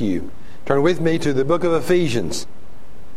[0.00, 0.28] you.
[0.66, 2.48] Turn with me to the book of Ephesians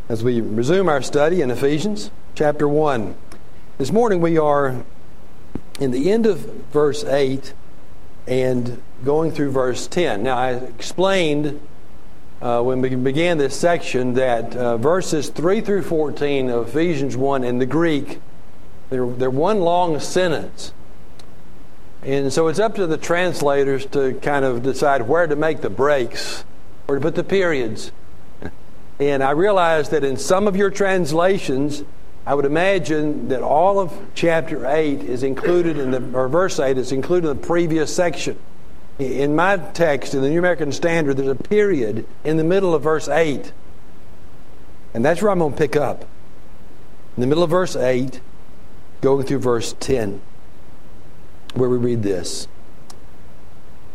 [0.10, 3.16] as we resume our study in Ephesians chapter 1.
[3.80, 4.86] This morning we are
[5.80, 6.38] in the end of
[6.72, 7.56] verse 8
[8.28, 10.22] and going through verse 10.
[10.22, 11.60] Now, I explained
[12.44, 17.44] uh, when we began this section that uh, verses 3 through 14 of Ephesians 1
[17.44, 18.20] in the Greek,
[18.92, 20.74] they're, they're one long sentence.
[22.04, 25.72] And so it's up to the translators to kind of decide where to make the
[25.72, 26.44] breaks
[26.88, 27.92] or to put the periods.
[29.00, 31.84] And I realize that in some of your translations,
[32.26, 36.78] I would imagine that all of chapter 8 is included in the, or verse 8
[36.78, 38.38] is included in the previous section.
[39.00, 42.82] In my text, in the New American Standard, there's a period in the middle of
[42.82, 43.52] verse 8.
[44.94, 46.02] And that's where I'm going to pick up.
[47.16, 48.20] In the middle of verse 8,
[49.02, 50.20] going through verse 10,
[51.54, 52.48] where we read this.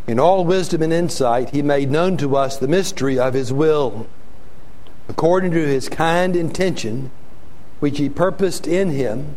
[0.07, 4.07] In all wisdom and insight, he made known to us the mystery of his will,
[5.09, 7.11] according to his kind intention,
[7.81, 9.37] which he purposed in him,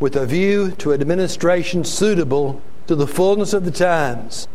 [0.00, 4.48] with a view to administration suitable to the fullness of the times.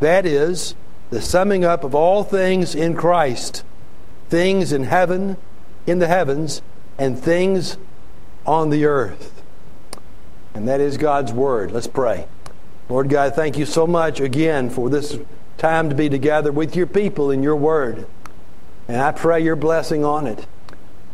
[0.00, 0.74] That is,
[1.10, 3.62] the summing up of all things in Christ,
[4.28, 5.36] things in heaven,
[5.86, 6.62] in the heavens,
[6.98, 7.76] and things
[8.44, 9.42] on the earth.
[10.54, 11.70] And that is God's Word.
[11.70, 12.26] Let's pray.
[12.88, 15.18] Lord God, thank you so much again for this
[15.58, 18.06] time to be together with your people in your word.
[18.86, 20.46] And I pray your blessing on it.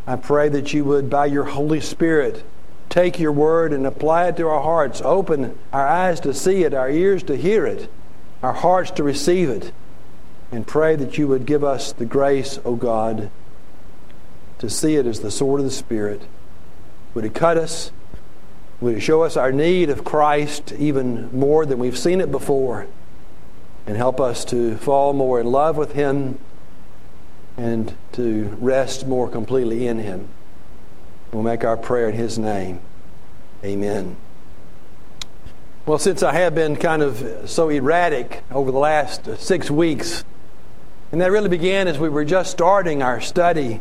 [0.05, 2.43] I pray that you would, by your Holy Spirit,
[2.89, 5.01] take your word and apply it to our hearts.
[5.03, 7.89] Open our eyes to see it, our ears to hear it,
[8.43, 9.71] our hearts to receive it.
[10.51, 13.31] And pray that you would give us the grace, O God,
[14.59, 16.21] to see it as the sword of the Spirit.
[17.15, 17.91] Would it cut us?
[18.83, 22.85] Would it show us our need of Christ even more than we've seen it before?
[23.87, 26.37] And help us to fall more in love with Him
[27.55, 30.27] and to rest more completely in Him.
[31.31, 32.81] We'll make our prayer in His name.
[33.63, 34.17] Amen.
[35.85, 40.25] Well, since I have been kind of so erratic over the last six weeks,
[41.13, 43.79] and that really began as we were just starting our study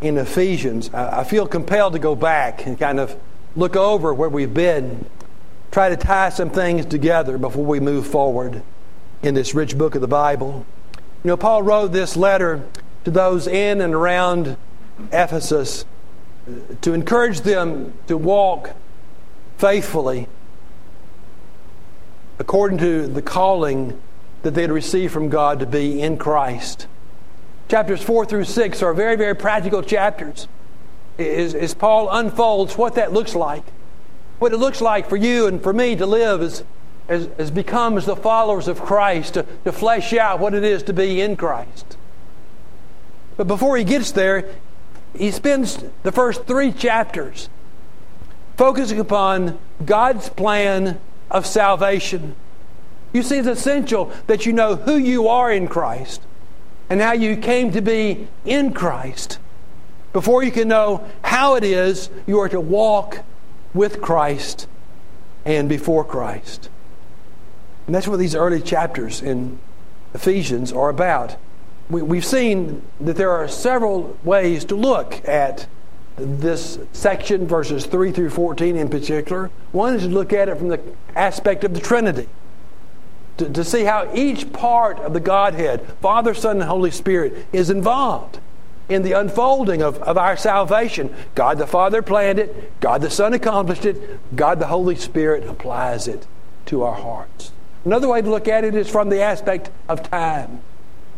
[0.00, 3.20] in Ephesians, I feel compelled to go back and kind of
[3.56, 5.06] look over where we've been,
[5.70, 8.62] try to tie some things together before we move forward
[9.22, 10.64] in this rich book of the Bible.
[11.24, 12.66] You know, Paul wrote this letter
[13.04, 14.56] to those in and around
[15.12, 15.84] Ephesus
[16.80, 18.70] to encourage them to walk
[19.58, 20.26] faithfully
[22.38, 24.00] according to the calling
[24.42, 26.86] that they had received from God to be in Christ.
[27.68, 30.48] Chapters 4 through 6 are very, very practical chapters
[31.20, 33.64] as, Paul unfolds what that looks like,
[34.38, 36.64] what it looks like for you and for me to live as,
[37.08, 40.92] as, as becomes the followers of Christ, to, to flesh out what it is to
[40.92, 41.96] be in Christ.
[43.36, 44.48] But before he gets there,
[45.16, 47.48] he spends the first three chapters
[48.56, 51.00] focusing upon God's plan
[51.30, 52.36] of salvation.
[53.12, 56.22] You see, it's essential that you know who you are in Christ
[56.88, 59.39] and how you came to be in Christ
[60.12, 63.24] before you can know how it is you are to walk
[63.74, 64.66] with Christ
[65.44, 66.68] and before Christ.
[67.86, 69.58] And that's what these early chapters in
[70.14, 71.36] Ephesians are about.
[71.88, 75.66] We, have seen that there are several ways to look at
[76.16, 79.50] this section, verses 3 through 14 in particular.
[79.72, 80.80] One is to look at it from the
[81.16, 82.28] aspect of the Trinity,
[83.38, 87.70] to, to see how each part of the Godhead, Father, Son, and Holy Spirit, is
[87.70, 88.38] involved
[88.90, 91.14] in the unfolding of, of our salvation.
[91.34, 96.08] God the Father planned it, God the Son accomplished it, God the Holy Spirit applies
[96.08, 96.26] it
[96.66, 97.52] to our hearts.
[97.84, 100.60] Another way to look at it is from the aspect of time.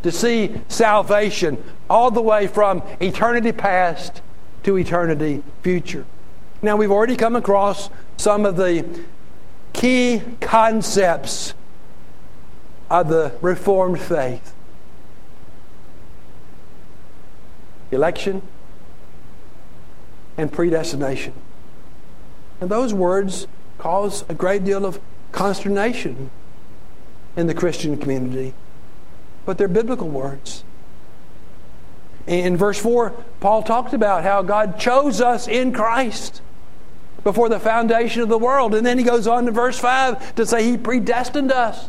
[0.03, 4.21] To see salvation all the way from eternity past
[4.65, 6.05] to eternity future.
[6.61, 8.87] Now, we've already come across some of the
[9.73, 11.55] key concepts
[12.91, 14.55] of the Reformed faith.
[17.93, 18.43] Election,
[20.37, 21.33] and predestination.
[22.61, 23.47] And those words
[23.79, 25.01] cause a great deal of
[25.33, 26.31] consternation
[27.37, 28.55] in the Christian community,
[29.45, 30.65] but they're biblical words.
[32.27, 33.11] In verse 4,
[33.41, 36.41] Paul talked about how God chose us in Christ
[37.25, 38.75] before the foundation of the world.
[38.75, 41.89] And then he goes on to verse 5 to say he predestined us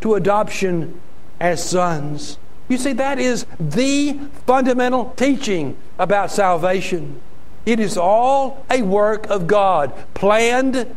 [0.00, 1.00] to adoption
[1.38, 2.38] as sons.
[2.72, 4.14] You see, that is the
[4.46, 7.20] fundamental teaching about salvation.
[7.66, 10.96] It is all a work of God, planned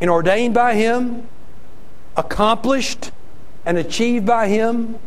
[0.00, 1.28] and ordained by Him,
[2.16, 3.10] accomplished
[3.66, 4.98] and achieved by Him,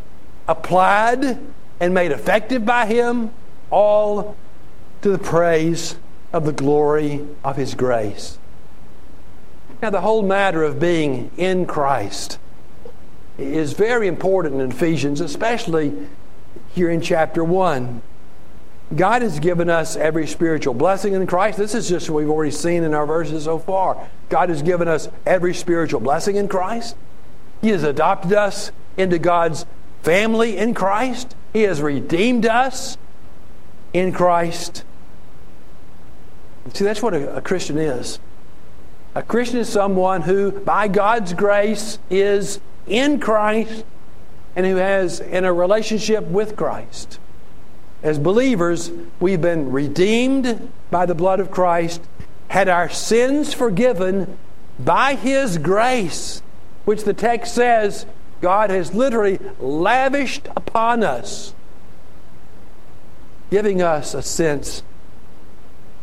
[0.48, 1.40] applied
[1.80, 3.32] and made effective by Him,
[3.72, 4.38] all
[5.02, 5.96] to the praise
[6.32, 8.38] of the glory of His grace.
[9.82, 12.38] Now, the whole matter of being in Christ
[13.38, 15.94] is very important in Ephesians, especially
[16.74, 18.02] here in chapter 1.
[18.96, 21.58] God has given us every spiritual blessing in Christ.
[21.58, 24.08] This is just what we've already seen in our verses so far.
[24.30, 26.96] God has given us every spiritual blessing in Christ.
[27.62, 29.66] He has adopted us into God's
[30.04, 31.36] family in Christ.
[31.52, 32.98] He has redeemed us
[33.94, 34.84] in Christ.
[36.74, 38.20] See, that's what a, a Christian is.
[39.16, 43.86] A Christian is someone who, by God's grace, is in Christ
[44.56, 47.20] and who has in a relationship with Christ.
[48.04, 52.02] As believers, we've been redeemed by the blood of Christ,
[52.50, 54.38] had our sins forgiven
[54.80, 56.42] by His grace,
[56.86, 58.06] which the text says
[58.42, 61.54] God has literally lavished upon us,
[63.50, 64.84] giving us a sense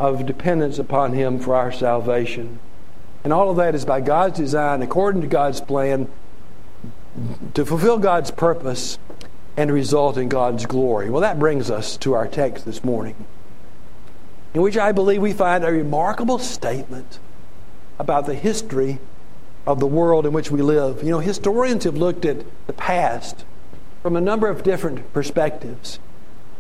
[0.01, 2.59] of dependence upon Him for our salvation.
[3.23, 6.09] And all of that is by God's design, according to God's plan,
[7.55, 8.99] to fulfill God's purpose
[9.57, 11.11] and result in God's glory.
[11.11, 13.15] Well, that brings us to our text this morning,
[14.53, 17.19] in which I believe we find a remarkable statement
[17.99, 18.99] about the history
[19.67, 21.03] of the world in which we live.
[21.03, 23.45] You know, historians have looked at the past
[24.03, 25.99] from a number of different perspectives,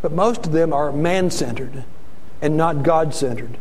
[0.00, 1.84] but most of them are man centered
[2.40, 3.58] and not God centered.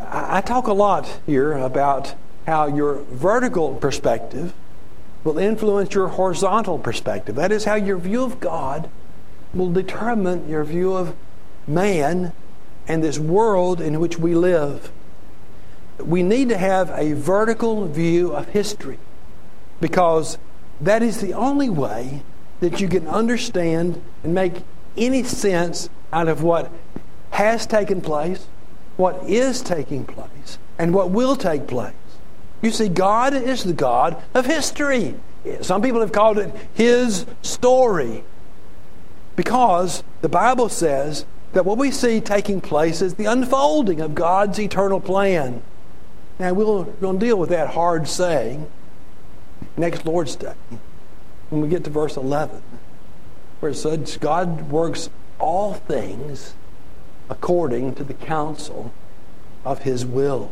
[0.00, 2.14] I talk a lot here about
[2.46, 4.54] how your vertical perspective
[5.24, 7.34] will influence your horizontal perspective.
[7.36, 8.90] That is how your view of God
[9.52, 11.14] will determine your view of
[11.66, 12.32] man
[12.86, 14.90] and this world in which we live.
[15.98, 18.98] We need to have a vertical view of history
[19.80, 20.38] because
[20.80, 22.22] that is the only way
[22.60, 24.62] that you can understand and make
[24.96, 26.72] any sense out of what
[27.32, 28.46] has taken place,
[28.96, 31.94] what is taking place, and what will take place.
[32.62, 35.14] You see, God is the God of history.
[35.62, 38.24] Some people have called it His story
[39.36, 44.60] because the Bible says that what we see taking place is the unfolding of God's
[44.60, 45.62] eternal plan.
[46.38, 48.70] Now, we'll, we'll deal with that hard saying
[49.76, 50.54] next Lord's Day
[51.48, 52.62] when we get to verse 11,
[53.60, 56.54] where it says, God works all things
[57.28, 58.92] according to the counsel
[59.64, 60.50] of His will.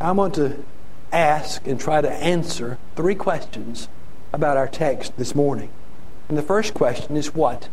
[0.00, 0.64] I want to
[1.14, 3.88] ask and try to answer three questions
[4.32, 5.70] about our text this morning.
[6.28, 7.68] And the first question is what?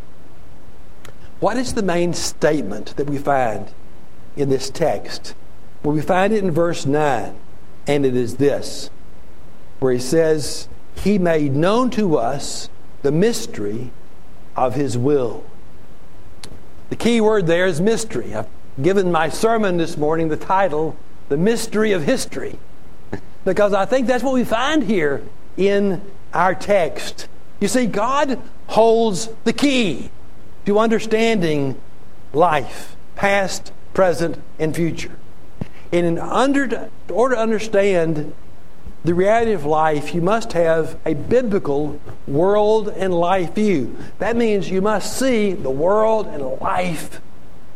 [1.40, 3.74] What is the main statement that we find
[4.36, 5.34] in this text?
[5.84, 7.36] Well, we find it in verse 9,
[7.88, 8.92] and it is this,
[9.80, 12.70] where he says, He made known to us
[13.02, 13.92] the mystery
[14.56, 15.44] of His will.
[16.90, 18.36] The key word there is mystery.
[18.36, 18.50] I've
[18.80, 20.96] given my sermon this morning the title,
[21.30, 22.60] The Mystery of History
[23.46, 25.24] because I think that's what we find here
[25.58, 26.02] in
[26.34, 27.28] our text.
[27.60, 30.10] You see, God holds the key
[30.66, 31.80] to understanding
[32.34, 35.18] life, past, present, and future.
[35.92, 38.34] And in under, order to understand
[39.04, 43.98] the reality of life, you must have a biblical world and life view.
[44.20, 47.20] That means you must see the world and life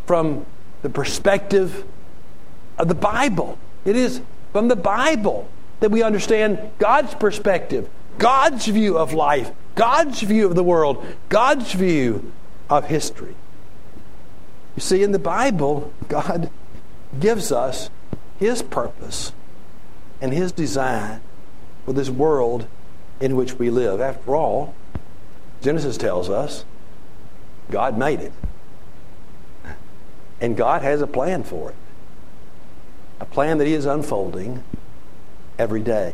[0.05, 0.45] from
[0.83, 1.83] the perspective
[2.77, 3.57] of the Bible.
[3.85, 10.21] It is from the Bible that we understand God's perspective, God's view of life, God's
[10.21, 12.31] view of the world, God's view
[12.69, 13.35] of history.
[14.75, 16.49] You see, in the Bible, God
[17.19, 17.89] gives us
[18.39, 19.31] His purpose
[20.21, 21.21] and His design
[21.85, 22.67] for this world
[23.19, 24.01] in which we live.
[24.01, 24.75] After all,
[25.61, 26.65] Genesis tells us
[27.71, 28.33] God made it.
[30.41, 31.75] And God has a plan for it.
[33.19, 34.63] A plan that He is unfolding
[35.57, 36.13] every day.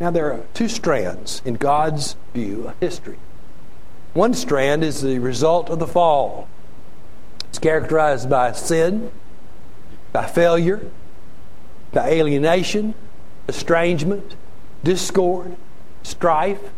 [0.00, 3.18] Now, there are two strands in God's view of history.
[4.12, 6.48] One strand is the result of the fall.
[7.48, 9.10] It's characterized by sin,
[10.12, 10.90] by failure,
[11.92, 12.94] by alienation,
[13.48, 14.34] estrangement,
[14.82, 15.56] discord,
[16.02, 16.72] strife,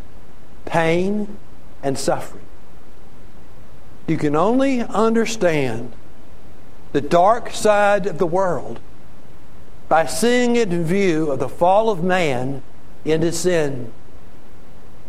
[0.64, 1.38] pain,
[1.82, 2.44] and suffering.
[4.06, 5.92] You can only understand
[6.92, 8.80] the dark side of the world
[9.88, 12.62] by seeing it in view of the fall of man
[13.04, 13.92] into sin.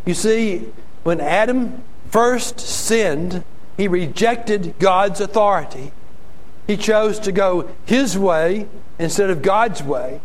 [0.06, 0.68] You see,
[1.04, 3.44] when Adam first sinned,
[3.76, 5.92] he rejected God's authority.
[6.68, 8.68] He chose to go his way
[9.00, 10.22] instead of God's way.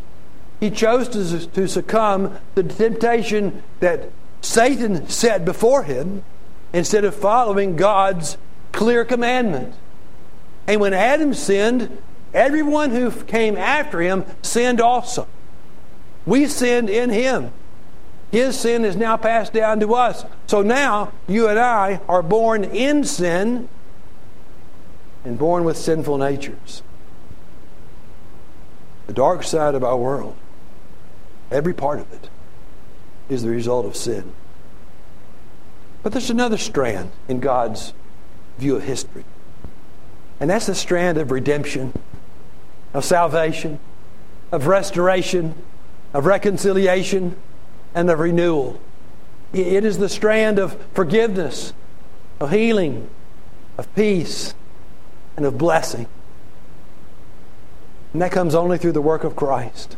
[0.60, 6.24] He chose to, to succumb to the temptation that Satan set before him.
[6.72, 8.36] instead of following God's
[8.72, 9.74] clear commandment.
[10.66, 12.02] And when Adam sinned,
[12.34, 15.26] everyone who came after him sinned also.
[16.26, 17.52] We sinned in him.
[18.30, 20.24] His sin is now passed down to us.
[20.46, 23.68] So now you and I are born in sin
[25.24, 26.82] and born with sinful natures.
[29.06, 30.36] The dark side of our world,
[31.50, 32.30] every part of it,
[33.28, 34.32] is the result of sin.
[36.02, 37.92] But there's another strand in God's
[38.58, 39.24] view of history.
[40.40, 41.92] And that's the strand of redemption,
[42.94, 43.78] of salvation,
[44.50, 45.54] of restoration,
[46.12, 47.36] of reconciliation,
[47.94, 48.80] and of renewal.
[49.52, 51.72] It is the strand of forgiveness,
[52.40, 53.08] of healing,
[53.76, 54.54] of peace,
[55.36, 56.06] and of blessing.
[58.12, 59.96] And that comes only through the work of Christ.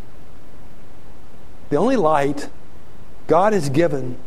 [1.71, 2.49] The only light
[3.27, 4.19] God has given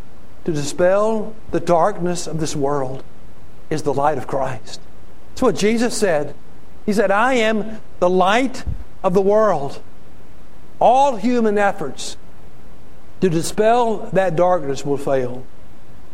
[0.45, 3.03] to dispel the darkness of this world
[3.69, 4.81] is the light of Christ.
[5.29, 6.33] That's what Jesus said.
[6.87, 8.63] He said, I am the light
[9.03, 9.83] of the world.
[10.79, 12.17] All human efforts
[13.21, 15.45] to dispel that darkness will fail.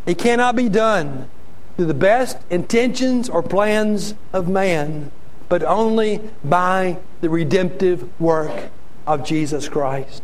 [0.06, 1.30] It cannot be done
[1.75, 5.12] through the best intentions or plans of man,
[5.48, 8.72] but only by the redemptive work
[9.06, 10.24] of Jesus Christ.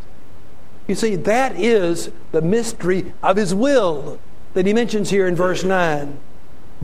[0.87, 4.19] You see, that is the mystery of His will
[4.53, 6.19] that He mentions here in verse 9.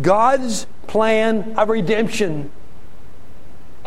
[0.01, 2.51] God's plan of redemption.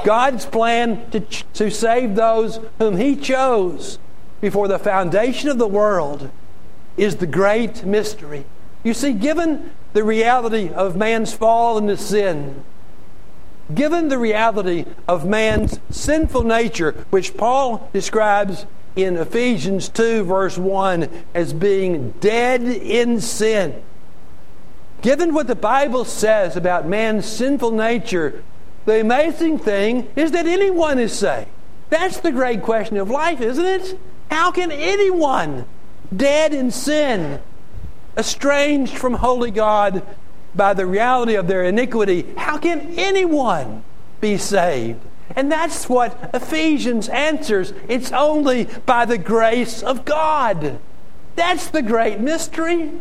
[0.05, 3.99] God's plan to, to save those whom He chose
[4.40, 6.31] before the foundation of the world
[6.97, 8.45] is the great mystery.
[8.85, 12.64] You see, given the reality of man's fall into sin,
[13.75, 21.09] given the reality of man's sinful nature, which Paul describes in Ephesians 2, verse 1,
[21.35, 23.83] as being dead in sin,
[25.02, 28.43] given what the Bible says about man's sinful nature,
[28.88, 31.50] the amazing thing is that anyone is saved.
[31.90, 33.99] That's the great question of life, isn't it?
[34.30, 35.66] How can anyone
[36.14, 37.40] dead in sin,
[38.16, 40.02] estranged from holy God
[40.54, 43.85] by the reality of their iniquity, how can anyone
[44.23, 45.00] be saved?
[45.37, 47.75] And that's what Ephesians answers.
[47.88, 50.78] It's only by the grace of God.
[51.37, 52.92] That's the great mystery.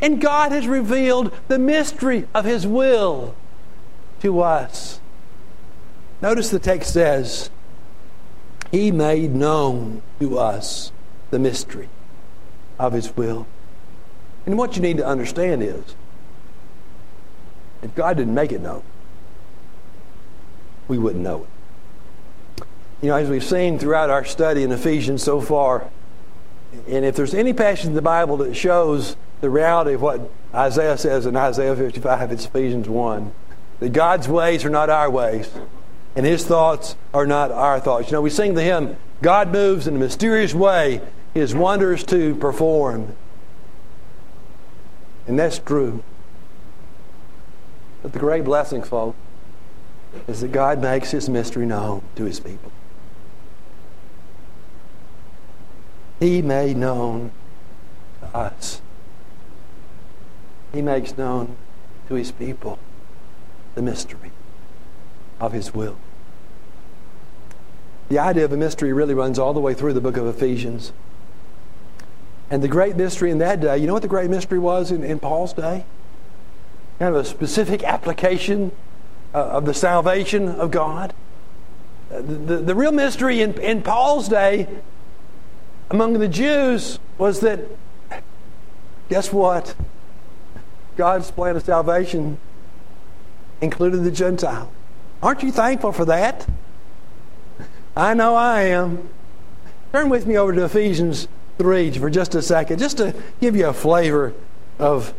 [0.00, 3.34] And God has revealed the mystery of His will
[4.20, 5.00] to us.
[6.20, 7.50] Notice the text says,
[8.70, 10.92] he made known to us
[11.30, 11.88] the mystery
[12.78, 13.46] of His will.
[14.46, 15.94] And what you need to understand is
[17.82, 18.82] if God didn't make it known,
[20.86, 22.64] we wouldn't know it.
[23.02, 25.88] You know, as we've seen throughout our study in Ephesians so far,
[26.88, 30.98] and if there's any passage in the Bible that shows the reality of what Isaiah
[30.98, 33.32] says in Isaiah 55, it's Ephesians 1
[33.80, 35.50] that God's ways are not our ways,
[36.18, 38.08] and his thoughts are not our thoughts.
[38.08, 41.00] You know, we sing the hymn, God moves in a mysterious way,
[41.32, 43.14] his wonders to perform.
[45.28, 46.02] And that's true.
[48.02, 49.16] But the great blessing, folks,
[50.26, 52.72] is that God makes his mystery known to his people.
[56.18, 57.30] He made known
[58.22, 58.82] to us.
[60.72, 61.56] He makes known
[62.08, 62.80] to his people
[63.76, 64.32] the mystery
[65.38, 65.96] of his will.
[68.08, 70.92] The idea of a mystery really runs all the way through the book of Ephesians.
[72.50, 75.04] And the great mystery in that day, you know what the great mystery was in,
[75.04, 75.84] in Paul's day?
[76.98, 78.72] Kind of a specific application
[79.34, 81.12] uh, of the salvation of God.
[82.10, 84.66] Uh, the, the, real mystery in, in Paul's day
[85.90, 87.60] among the Jews was that,
[89.10, 89.74] guess what?
[90.96, 92.38] God's plan of salvation
[93.60, 94.72] included the Gentile.
[95.22, 96.48] Aren't you thankful for that?
[97.98, 99.08] I know I am.
[99.90, 101.26] Turn with me over to Ephesians
[101.58, 104.34] 3 for just a second, just to give you a flavor
[104.78, 105.12] of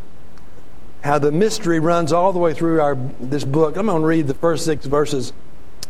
[1.02, 3.76] how the mystery runs all the way through our this book.
[3.76, 5.34] I'm going to read the first six verses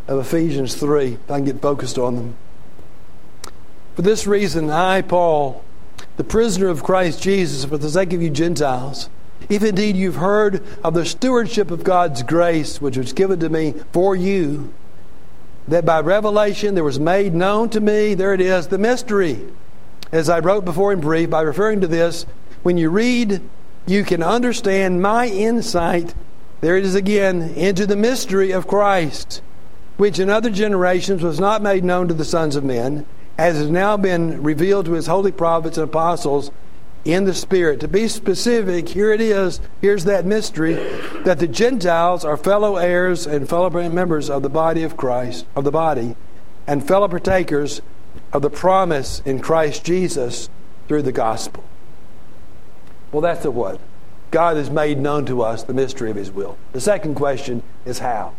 [0.07, 2.35] of Ephesians 3, if I can get focused on them.
[3.95, 5.63] For this reason, I, Paul,
[6.17, 9.11] the prisoner of Christ Jesus, for the sake of you Gentiles,
[9.47, 13.75] if indeed you've heard of the stewardship of God's grace, which was given to me
[13.91, 14.73] for you,
[15.69, 19.47] that by revelation there was made known to me, there it is, the mystery.
[20.11, 22.25] As I wrote before in brief, by referring to this,
[22.63, 23.41] when you read,
[23.85, 26.13] you can understand my insight,
[26.61, 29.41] there it is again, into the mystery of Christ,
[29.97, 33.05] which in other generations was not made known to the sons of men,
[33.37, 36.51] as has now been revealed to his holy prophets and apostles
[37.05, 37.79] in the Spirit.
[37.79, 39.59] To be specific, here it is.
[39.81, 40.73] Here's that mystery
[41.23, 45.63] that the Gentiles are fellow heirs and fellow members of the body of Christ, of
[45.63, 46.15] the body,
[46.67, 47.81] and fellow partakers
[48.33, 50.49] of the promise in Christ Jesus
[50.87, 51.63] through the gospel.
[53.11, 53.79] Well, that's the what?
[54.31, 56.57] God has made known to us the mystery of His will.
[56.73, 58.33] The second question is how?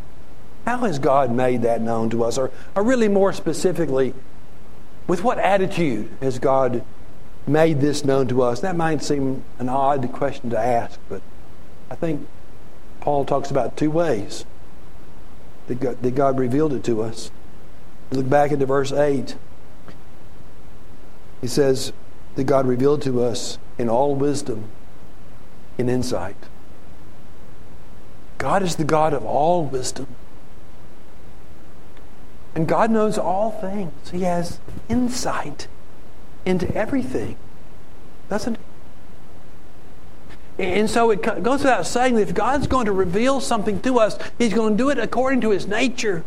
[0.64, 2.38] How has God made that known to us?
[2.38, 4.14] Or, or really more specifically,
[5.08, 6.84] with what attitude has God
[7.46, 8.60] made this known to us?
[8.60, 11.22] That might seem an odd question to ask, but
[11.90, 12.26] I think
[13.00, 14.44] Paul talks about two ways
[15.66, 17.30] that God, that God revealed it to us.
[18.10, 19.36] Look back into verse 8.
[21.40, 21.92] He says
[22.34, 24.64] that God revealed to us in all wisdom
[25.78, 26.36] and insight.
[28.38, 30.06] God is the God of all wisdom.
[32.54, 34.10] And God knows all things.
[34.10, 35.68] He has insight
[36.44, 37.36] into everything,
[38.28, 38.62] doesn't he?
[40.60, 44.18] And so it goes without saying that if God's going to reveal something to us,
[44.36, 46.22] He's going to do it according to His nature.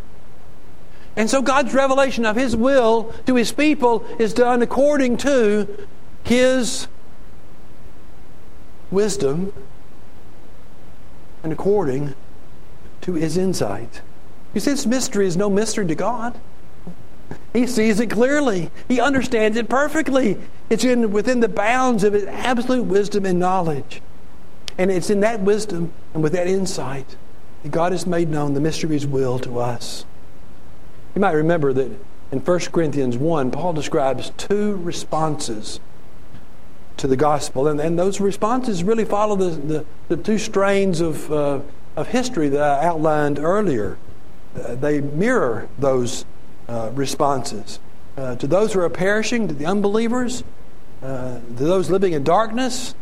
[1.15, 5.87] And so God's revelation of His will to His people is done according to
[6.23, 6.87] His
[8.89, 9.53] wisdom
[11.43, 12.15] and according
[13.01, 14.01] to His insight.
[14.55, 16.39] You see, this mystery is no mystery to God.
[17.53, 18.71] He sees it clearly.
[18.87, 20.37] He understands it perfectly.
[20.69, 24.01] It's in, within the bounds of his absolute wisdom and knowledge.
[24.77, 27.15] And it's in that wisdom and with that insight
[27.61, 30.03] that God has made known the mystery of his will to us.
[31.13, 31.91] You might remember that
[32.31, 35.79] in 1 Corinthians 1, Paul describes two responses
[36.97, 37.67] to the gospel.
[37.67, 41.59] And, and those responses really follow the, the, the two strains of, uh,
[41.95, 43.99] of history that I outlined earlier.
[44.55, 46.25] Uh, they mirror those
[46.67, 47.79] uh, responses.
[48.17, 50.43] Uh, to those who are perishing, to the unbelievers,
[51.01, 52.95] uh, to those living in darkness,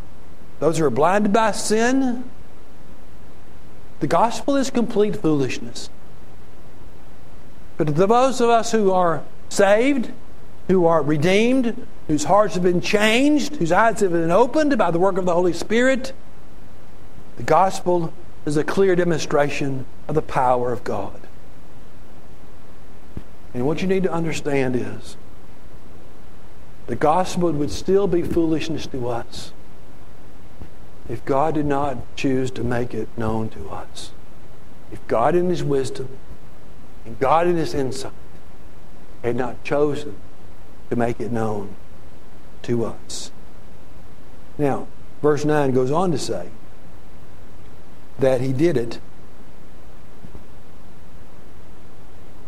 [0.60, 2.24] those who are blinded by sin,
[4.00, 5.89] the gospel is complete foolishness.
[7.77, 10.12] But to those of us who are saved,
[10.68, 15.00] who are redeemed, whose hearts have been changed, whose eyes have been opened by the
[15.00, 16.14] work of the Holy Spirit,
[17.38, 18.14] the gospel
[18.46, 21.27] is a clear demonstration of the power of God.
[23.53, 25.18] And what you need to understand is
[26.87, 29.53] the gospel would still be foolishness to us
[31.09, 34.11] if God did not choose to make it known to us.
[34.92, 36.09] If God in His wisdom
[37.05, 38.14] and God in His insight
[39.24, 40.16] had not chosen
[40.90, 41.75] to make it known
[42.64, 43.31] to us.
[44.57, 44.87] Now,
[45.22, 46.50] verse 9 goes on to say
[48.20, 49.00] that He did it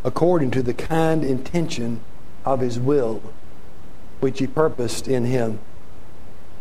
[0.04, 2.02] according to the kind intention
[2.46, 3.22] of his will,
[4.20, 5.60] which he purposed in him.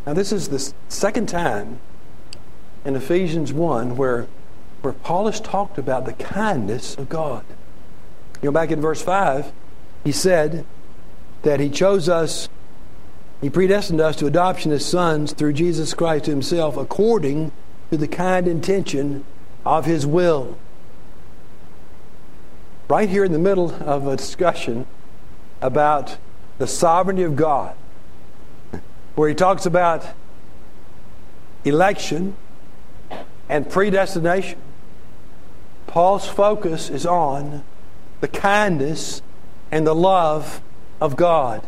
[0.06, 1.80] Now, this is the second time
[2.84, 4.26] in Ephesians 1 where,
[4.80, 7.44] where Paul has talked about the kindness of God.
[8.40, 9.52] You know, back in verse 5,
[10.04, 10.64] he said
[11.42, 12.48] that he chose us,
[13.40, 17.52] he predestined us to adoption as sons through Jesus Christ himself according
[17.90, 19.24] to the kind intention
[19.64, 20.56] of his will
[22.92, 24.84] right here in the middle of a discussion
[25.62, 26.18] about
[26.58, 27.74] the sovereignty of God,
[29.14, 30.04] where he talks about
[31.64, 32.36] election
[33.48, 34.58] and predestination.
[35.86, 37.64] Paul's focus is on
[38.20, 39.22] the kindness
[39.70, 40.60] and the love
[41.00, 41.66] of God.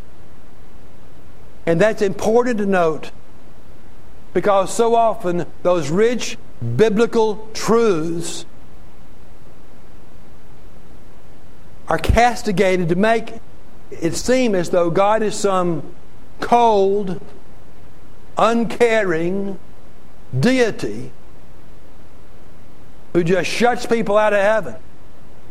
[1.64, 3.12] And that's important to note
[4.34, 6.36] because so often those rich
[6.76, 8.44] biblical truths
[11.88, 13.34] are castigated to make
[13.90, 15.94] it seem as though God is some
[16.40, 17.20] cold,
[18.36, 19.58] uncaring
[20.38, 21.12] deity
[23.12, 24.76] who just shuts people out of heaven.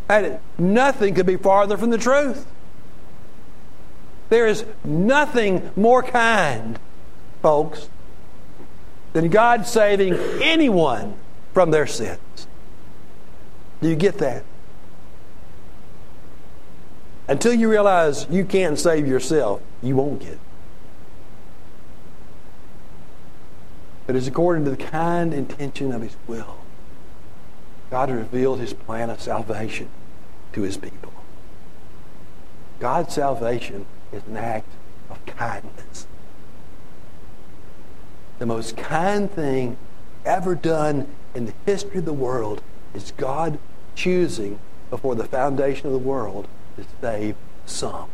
[0.10, 2.46] And nothing could be farther from the truth.
[4.30, 6.78] There is nothing more kind,
[7.42, 7.90] folks,
[9.14, 11.16] than God saving anyone
[11.54, 12.48] from their sins.
[13.82, 14.44] Do you get that?
[17.34, 20.40] Until you realize you can't save yourself, you won't get it.
[24.06, 26.58] But it's according to the kind intention of His will.
[27.90, 29.90] God revealed His plan of salvation
[30.52, 31.12] to His people.
[32.80, 34.70] God's salvation is an act
[35.10, 36.06] of kindness.
[38.38, 39.78] The most kind thing
[40.24, 42.62] ever done in the history of the world
[42.94, 43.58] is God
[43.96, 44.60] choosing
[44.92, 48.10] before the foundation of the world to save some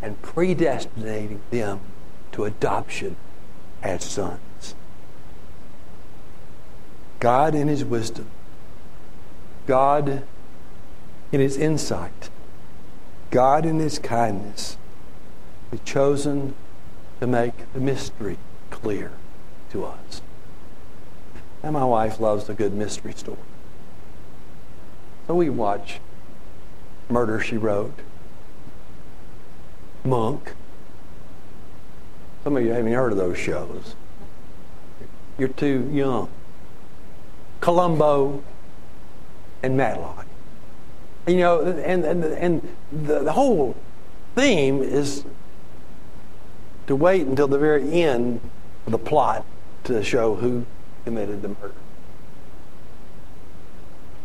[0.00, 1.80] and predestinating them
[2.32, 3.16] to adoption
[3.82, 4.74] as sons.
[7.20, 8.26] God, in His wisdom,
[9.66, 10.24] God,
[11.30, 12.30] in His insight,
[13.30, 14.76] God, in His kindness,
[15.70, 16.54] has chosen
[17.20, 18.38] to make the mystery
[18.70, 19.12] clear
[19.70, 20.20] to us.
[21.62, 23.38] And my wife loves a good mystery story.
[25.28, 26.00] So we watch
[27.12, 27.98] Murder, She Wrote,
[30.04, 30.54] Monk.
[32.42, 33.94] Some of you haven't heard of those shows.
[35.38, 36.28] You're too young.
[37.60, 38.42] Columbo
[39.62, 40.26] and Matlock.
[41.26, 43.76] You know, and, and, and the, the whole
[44.34, 45.24] theme is
[46.86, 48.40] to wait until the very end
[48.86, 49.46] of the plot
[49.84, 50.66] to show who
[51.04, 51.74] committed the murder.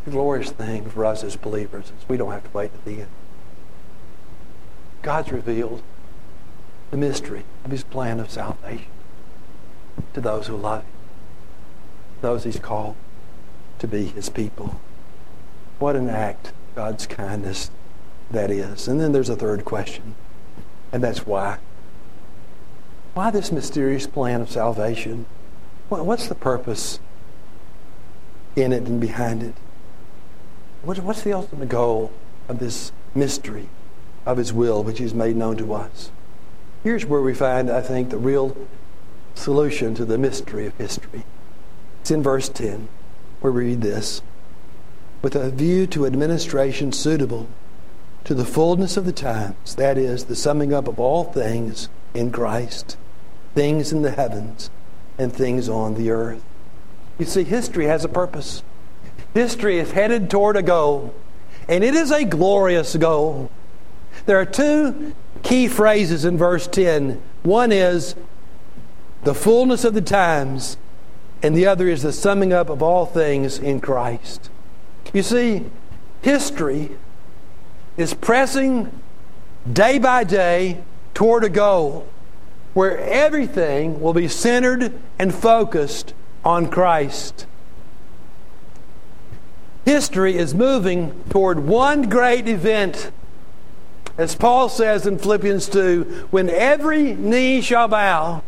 [0.08, 3.02] The glorious thing for us as believers is we don't have to wait to the
[3.02, 3.10] end.
[5.02, 5.84] God's revealed
[6.92, 8.88] the mystery of his plan of salvation
[10.14, 10.92] to those who love him,
[12.22, 12.96] those he's called
[13.80, 14.80] to be his people.
[15.78, 17.70] What an act God's kindness
[18.32, 18.88] that is.
[18.88, 20.16] And then there's a third question,
[20.94, 21.58] and that's why.
[23.14, 25.26] Why this mysterious plan of salvation?
[25.90, 27.02] What's the purpose
[28.56, 29.56] in it and behind it?
[30.84, 32.12] What's the ultimate goal
[32.48, 33.70] of this mystery
[34.26, 36.12] of His will, which He's made known to us?
[36.84, 38.56] Here's where we find, I think, the real
[39.36, 41.24] solution to the mystery of history.
[42.02, 42.88] It's in verse 10,
[43.42, 44.22] where we read this
[45.22, 47.48] with a view to administration suitable
[48.24, 52.32] to the fullness of the times, that is, the summing up of all things in
[52.32, 52.98] Christ,
[53.56, 54.70] things in the heavens
[55.18, 56.44] and things on the earth.
[57.18, 58.64] You see, history has a purpose.
[59.38, 61.14] History is headed toward a goal,
[61.70, 63.52] and it is a glorious goal.
[64.26, 67.22] There are two key phrases in verse 10.
[67.44, 68.16] One is
[69.26, 70.78] the fullness of the times,
[71.44, 74.50] and the other is the summing up of all things in Christ.
[75.14, 75.66] You see,
[76.24, 76.98] history
[77.96, 78.92] is pressing
[79.72, 82.08] day by day toward a goal
[82.74, 87.47] where everything will be centered and focused on Christ.
[89.88, 93.10] History is moving toward one great event.
[94.18, 98.44] As Paul says in Philippians 2, when every knee shall bow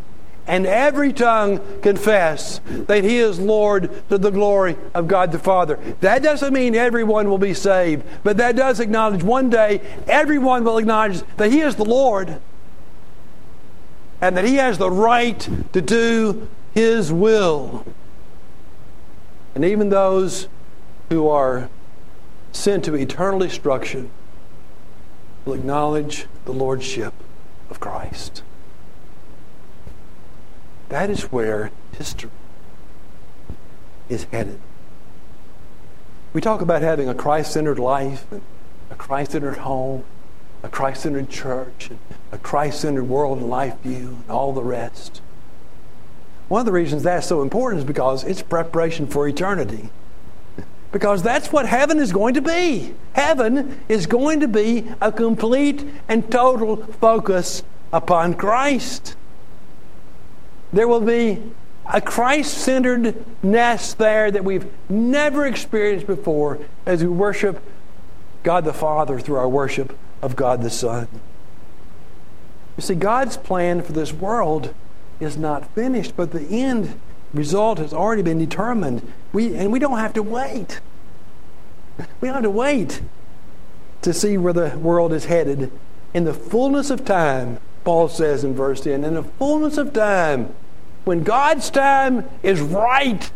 [0.47, 5.79] and every tongue confess that he is Lord to the glory of God the Father.
[6.01, 10.77] That doesn't mean everyone will be saved, but that does acknowledge one day everyone will
[10.77, 12.41] acknowledge that he is the Lord
[14.19, 15.39] and that he has the right
[15.71, 17.85] to do his will.
[19.55, 20.49] And even those
[21.09, 21.69] who are
[22.51, 24.09] sent to eternal destruction
[25.45, 27.13] will acknowledge the lordship
[27.69, 28.43] of Christ.
[30.89, 32.31] That is where history
[34.07, 34.59] is headed.
[36.33, 38.25] We talk about having a Christ centered life,
[38.89, 40.03] a Christ centered home,
[40.61, 41.99] a Christ centered church, and
[42.31, 45.21] a Christ centered world and life view, and all the rest.
[46.47, 49.89] One of the reasons that's so important is because it's preparation for eternity.
[50.91, 52.95] Because that's what heaven is going to be.
[53.13, 59.15] Heaven is going to be a complete and total focus upon Christ.
[60.73, 61.41] There will be
[61.91, 67.61] a Christ centered nest there that we've never experienced before as we worship
[68.43, 71.07] God the Father through our worship of God the Son.
[72.77, 74.73] You see, God's plan for this world
[75.19, 76.99] is not finished, but the end
[77.33, 79.11] result has already been determined.
[79.31, 80.79] We, and we don't have to wait.
[82.21, 83.01] We don't have to wait
[84.01, 85.71] to see where the world is headed.
[86.13, 90.53] In the fullness of time, Paul says in verse 10, in the fullness of time,
[91.05, 93.31] when God's time is right,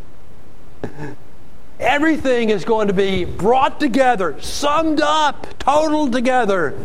[1.80, 6.78] everything is going to be brought together, summed up, totaled together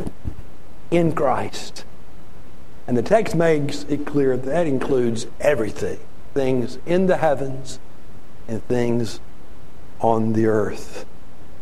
[0.91, 1.85] in Christ.
[2.87, 5.99] And the text makes it clear that, that includes everything
[6.35, 7.81] things in the heavens
[8.49, 9.21] and things
[10.01, 11.07] on the earth.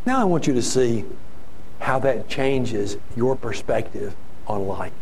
[0.07, 1.05] Now I want you to see
[1.81, 4.15] how that changes your perspective
[4.47, 4.93] on life.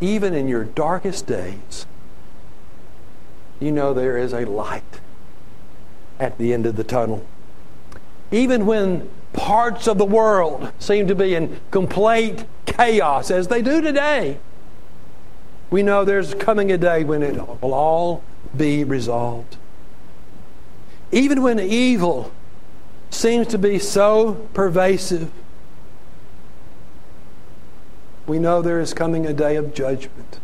[0.00, 1.86] Even in your darkest days,
[3.60, 5.00] you know there is a light
[6.18, 7.26] at the end of the tunnel.
[8.30, 13.80] Even when parts of the world seem to be in complete chaos, as they do
[13.80, 14.38] today,
[15.70, 18.22] we know there's coming a day when it will all
[18.56, 19.56] be resolved.
[21.12, 22.32] Even when evil
[23.10, 25.30] seems to be so pervasive,
[28.26, 30.40] we know there is coming a day of judgment.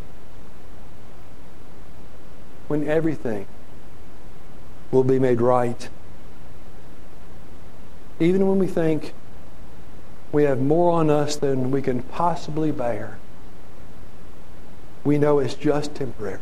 [2.73, 3.45] when everything
[4.91, 5.91] will be made right.
[8.19, 9.13] Even when we think
[10.33, 13.19] we have more on us than we can possibly bear,
[15.05, 16.41] we know it's just temporary.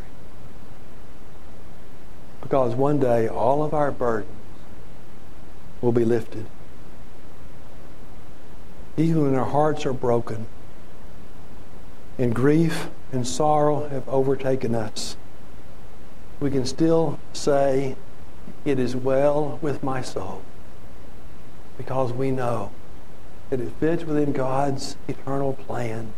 [2.40, 4.36] Because one day all of our burdens
[5.80, 6.46] will be lifted.
[8.96, 10.46] Even when our hearts are broken
[12.18, 15.16] and grief and sorrow have overtaken us,
[16.38, 17.96] we can still say,
[18.64, 20.42] It is well with my soul.
[21.76, 22.72] Because we know
[23.50, 26.12] that it fits within God's eternal plan.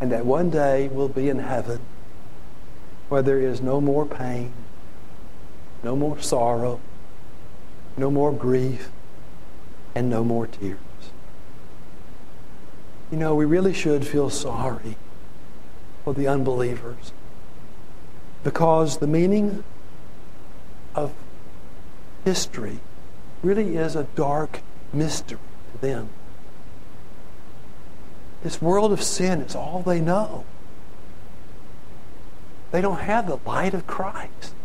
[0.00, 1.80] And that one day we'll be in heaven
[3.08, 4.52] where there is no more pain,
[5.86, 6.80] no more sorrow,
[7.96, 8.88] no more grief,
[9.94, 10.80] and no more tears.
[13.12, 14.96] You know, we really should feel sorry
[16.02, 17.12] for the unbelievers
[18.42, 19.62] because the meaning
[20.96, 21.12] of
[22.24, 22.80] history
[23.44, 25.38] really is a dark mystery
[25.72, 26.08] to them.
[28.42, 30.44] This world of sin is all they know.
[32.72, 34.56] They don't have the light of Christ.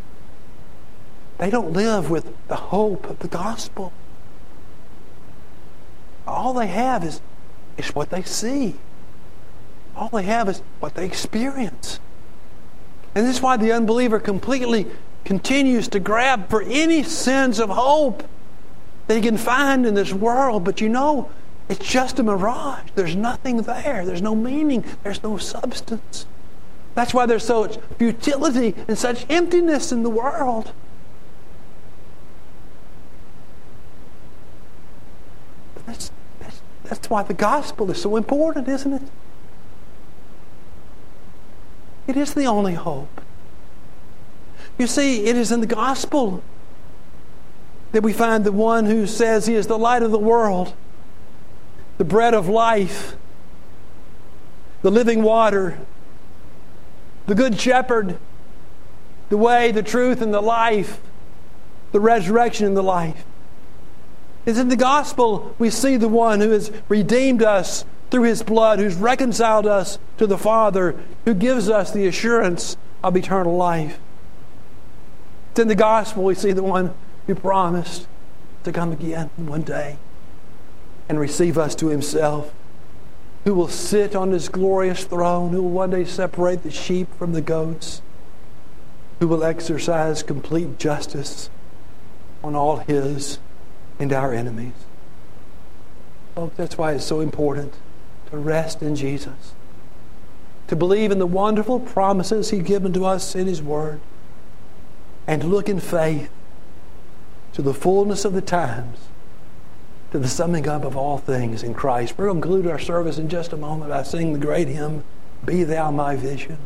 [1.41, 3.91] They don't live with the hope of the gospel.
[6.27, 7.19] All they have is,
[7.79, 8.75] is what they see.
[9.95, 11.99] All they have is what they experience.
[13.15, 14.85] And this is why the unbeliever completely
[15.25, 18.23] continues to grab for any sense of hope
[19.07, 20.63] that he can find in this world.
[20.63, 21.31] But you know,
[21.69, 22.91] it's just a mirage.
[22.93, 24.05] There's nothing there.
[24.05, 24.85] There's no meaning.
[25.03, 26.27] There's no substance.
[26.93, 30.71] That's why there's so much futility and such emptiness in the world.
[35.85, 36.11] That's,
[36.91, 39.01] that's, why the gospel is so important, isn't it?
[42.05, 43.21] It is the only hope.
[44.77, 46.43] You see, it is in the gospel
[47.93, 50.73] that we find the one who says he is the light of the world,
[51.97, 53.15] the bread of life,
[54.81, 55.79] the living water,
[57.25, 58.17] the good shepherd,
[59.29, 60.99] the way, the truth, and the life,
[61.93, 63.23] the resurrection and the life.
[64.45, 68.79] It's in the gospel we see the one who has redeemed us through his blood,
[68.79, 73.99] who's reconciled us to the Father, who gives us the assurance of eternal life.
[75.51, 76.93] It's in the gospel we see the one
[77.27, 78.07] who promised
[78.63, 79.97] to come again one day
[81.07, 82.53] and receive us to himself,
[83.43, 87.33] who will sit on his glorious throne, who will one day separate the sheep from
[87.33, 88.01] the goats,
[89.19, 91.49] who will exercise complete justice
[92.43, 93.39] on all his
[93.99, 94.73] and our enemies.
[96.35, 97.73] Folks, that's why it's so important
[98.29, 99.53] to rest in Jesus,
[100.67, 103.99] to believe in the wonderful promises He's given to us in His Word,
[105.27, 106.29] and to look in faith
[107.53, 108.99] to the fullness of the times,
[110.11, 112.15] to the summing up of all things in Christ.
[112.17, 115.03] We're going to conclude our service in just a moment by singing the great hymn,
[115.45, 116.57] Be Thou My Vision.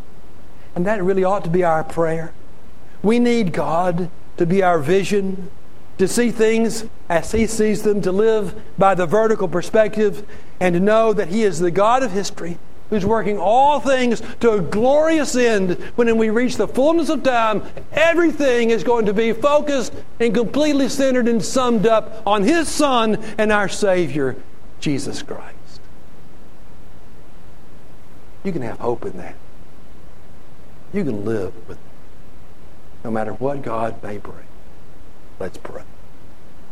[0.76, 2.34] And that really ought to be our prayer.
[3.02, 5.50] We need God to be our vision
[5.98, 10.28] to see things as He sees them, to live by the vertical perspective,
[10.60, 12.58] and to know that He is the God of history
[12.90, 15.72] who's working all things to a glorious end.
[15.96, 20.90] When we reach the fullness of time, everything is going to be focused and completely
[20.90, 24.36] centered and summed up on His Son and our Savior,
[24.80, 25.82] Jesus Christ.
[28.44, 29.36] You can have hope in that.
[30.94, 31.84] You can live with it,
[33.04, 34.46] no matter what God may bring.
[35.40, 35.84] Let's pray.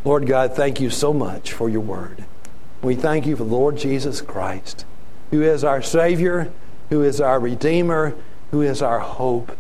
[0.06, 2.26] Lord God, thank you so much for your word.
[2.82, 4.86] We thank you for the Lord Jesus Christ,
[5.32, 6.52] who is our Savior,
[6.89, 8.15] who is our Redeemer,
[8.52, 9.58] who is our hope.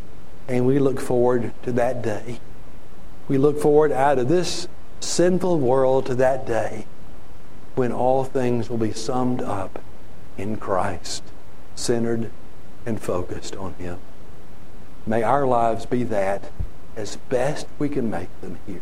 [0.47, 2.39] And we look forward to that day.
[3.27, 4.67] We look forward out of this
[4.99, 6.85] sinful world to that day
[7.75, 9.81] when all things will be summed up
[10.37, 11.23] in Christ,
[11.75, 12.29] centered
[12.85, 13.99] and focused on Him.
[15.07, 16.51] May our lives be that
[16.95, 18.81] as best we can make them here.